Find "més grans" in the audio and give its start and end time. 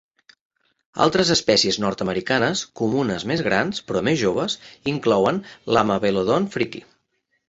3.31-3.83